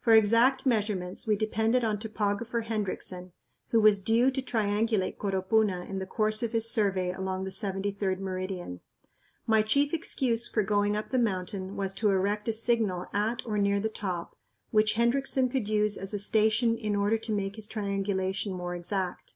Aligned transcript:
For 0.00 0.14
exact 0.14 0.64
measurements 0.64 1.26
we 1.26 1.36
depended 1.36 1.84
on 1.84 1.98
Topographer 1.98 2.62
Hendriksen, 2.62 3.32
who 3.72 3.78
was 3.80 4.00
due 4.00 4.30
to 4.30 4.40
triangulate 4.40 5.18
Coropuna 5.18 5.86
in 5.86 5.98
the 5.98 6.06
course 6.06 6.42
of 6.42 6.52
his 6.52 6.70
survey 6.70 7.12
along 7.12 7.44
the 7.44 7.50
73d 7.50 8.20
meridian. 8.20 8.80
My 9.46 9.60
chief 9.60 9.92
excuse 9.92 10.48
for 10.48 10.62
going 10.62 10.96
up 10.96 11.10
the 11.10 11.18
mountain 11.18 11.76
was 11.76 11.92
to 11.96 12.08
erect 12.08 12.48
a 12.48 12.54
signal 12.54 13.04
at 13.12 13.44
or 13.44 13.58
near 13.58 13.80
the 13.80 13.90
top 13.90 14.34
which 14.70 14.94
Hendriksen 14.94 15.50
could 15.50 15.68
use 15.68 15.98
as 15.98 16.14
a 16.14 16.18
station 16.18 16.78
in 16.78 16.96
order 16.96 17.18
to 17.18 17.34
make 17.34 17.56
his 17.56 17.66
triangulation 17.66 18.54
more 18.54 18.74
exact. 18.74 19.34